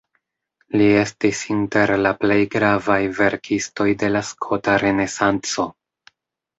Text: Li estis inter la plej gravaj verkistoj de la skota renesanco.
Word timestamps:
Li 0.79 0.87
estis 1.01 1.41
inter 1.57 1.93
la 2.07 2.15
plej 2.23 2.39
gravaj 2.57 2.99
verkistoj 3.21 3.91
de 4.03 4.13
la 4.17 4.27
skota 4.35 4.81
renesanco. 4.89 5.73